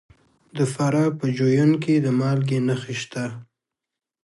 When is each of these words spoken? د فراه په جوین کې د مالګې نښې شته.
د 0.57 0.59
فراه 0.73 1.09
په 1.19 1.25
جوین 1.37 1.71
کې 1.83 1.95
د 2.05 2.07
مالګې 2.19 2.59
نښې 2.67 2.95
شته. 3.01 3.25